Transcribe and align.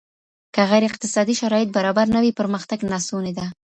که 0.53 0.61
غير 0.71 0.83
اقتصادي 0.89 1.33
شرايط 1.41 1.69
برابر 1.77 2.05
نه 2.15 2.19
وي 2.23 2.31
پرمختګ 2.39 2.79
ناسونی 2.91 3.31
دی. 3.37 3.45